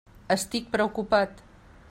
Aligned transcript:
Estic 0.35 0.71
preocupat. 0.77 1.47